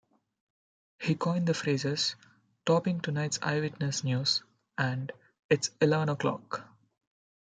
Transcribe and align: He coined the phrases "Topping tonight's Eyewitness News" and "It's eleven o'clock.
He 0.99 1.13
coined 1.13 1.45
the 1.45 1.53
phrases 1.53 2.15
"Topping 2.65 3.01
tonight's 3.01 3.37
Eyewitness 3.43 4.03
News" 4.03 4.41
and 4.75 5.11
"It's 5.47 5.69
eleven 5.79 6.09
o'clock. 6.09 6.67